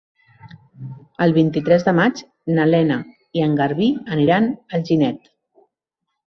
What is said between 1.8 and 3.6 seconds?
de maig na Lena i en